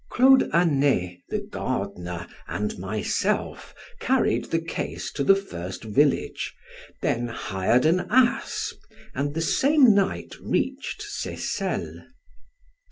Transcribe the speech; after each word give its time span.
Claude 0.09 0.49
Anet, 0.51 1.19
the 1.29 1.37
gardiner, 1.37 2.25
and 2.47 2.75
myself, 2.79 3.75
carried 3.99 4.45
the 4.45 4.57
case 4.59 5.11
to 5.11 5.23
the 5.23 5.35
first 5.35 5.83
village, 5.83 6.55
then 7.03 7.27
hired 7.27 7.85
an 7.85 8.07
ass, 8.09 8.73
and 9.13 9.35
the 9.35 9.41
same 9.41 9.93
night 9.93 10.33
reached 10.41 11.03
Seyssel. 11.03 12.03